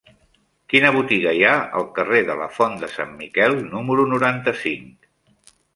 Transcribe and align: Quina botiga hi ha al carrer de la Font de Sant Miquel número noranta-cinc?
Quina 0.73 0.89
botiga 0.95 1.33
hi 1.39 1.43
ha 1.49 1.51
al 1.81 1.85
carrer 1.99 2.23
de 2.31 2.39
la 2.41 2.49
Font 2.57 2.75
de 2.85 2.93
Sant 2.97 3.15
Miquel 3.23 3.61
número 3.71 4.11
noranta-cinc? 4.17 5.13